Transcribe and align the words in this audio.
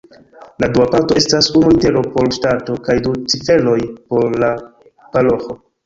La 0.61 0.69
dua 0.77 0.87
parto 0.95 1.17
estas 1.21 1.49
unu 1.59 1.69
litero 1.75 2.03
por 2.17 2.31
ŝtato 2.39 2.79
kaj 2.89 2.99
du 3.07 3.15
ciferoj 3.35 3.79
por 3.95 4.43
paroĥo. 4.51 5.63